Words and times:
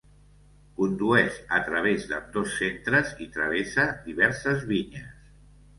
Condueix 0.79 1.37
a 1.59 1.61
través 1.69 2.09
d'ambdós 2.13 2.57
centres 2.63 3.15
i 3.27 3.31
travessa 3.39 3.87
diverses 4.11 4.71
vinyes. 4.75 5.19